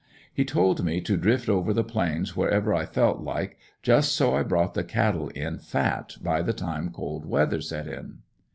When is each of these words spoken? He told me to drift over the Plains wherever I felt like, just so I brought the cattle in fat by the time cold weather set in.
He 0.33 0.45
told 0.45 0.83
me 0.83 0.99
to 1.01 1.15
drift 1.15 1.47
over 1.47 1.75
the 1.75 1.83
Plains 1.83 2.35
wherever 2.35 2.73
I 2.73 2.87
felt 2.87 3.21
like, 3.21 3.59
just 3.83 4.13
so 4.15 4.33
I 4.33 4.41
brought 4.41 4.73
the 4.73 4.83
cattle 4.83 5.29
in 5.35 5.59
fat 5.59 6.15
by 6.23 6.41
the 6.41 6.53
time 6.53 6.89
cold 6.89 7.23
weather 7.23 7.61
set 7.61 7.85
in. 7.87 8.23